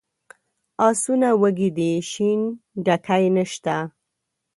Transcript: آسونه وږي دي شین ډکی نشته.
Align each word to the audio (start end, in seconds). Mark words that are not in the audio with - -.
آسونه 0.87 1.29
وږي 1.41 1.69
دي 1.77 1.91
شین 2.11 2.41
ډکی 2.85 3.25
نشته. 3.35 3.75